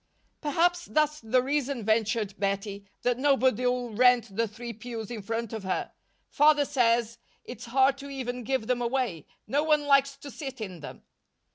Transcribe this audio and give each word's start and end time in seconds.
"Perhaps 0.41 0.85
that's 0.85 1.19
the 1.19 1.43
reason," 1.43 1.85
ventured 1.85 2.33
Bettie, 2.39 2.85
"that 3.03 3.19
nobody'll 3.19 3.91
rent 3.91 4.35
the 4.35 4.47
three 4.47 4.73
pews 4.73 5.11
in 5.11 5.21
front 5.21 5.53
of 5.53 5.61
her. 5.63 5.91
Father 6.27 6.65
says 6.65 7.19
it's 7.43 7.65
hard 7.65 7.99
to 7.99 8.09
even 8.09 8.41
give 8.43 8.65
them 8.65 8.81
away. 8.81 9.27
No 9.45 9.61
one 9.61 9.83
likes 9.85 10.17
to 10.17 10.31
sit 10.31 10.59
in 10.59 10.79
them." 10.79 11.03